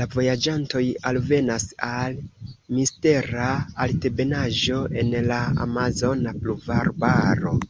[0.00, 2.20] La vojaĝantoj alvenas al
[2.78, 3.50] mistera
[3.88, 7.60] altebenaĵo en la amazona pluvarbaro.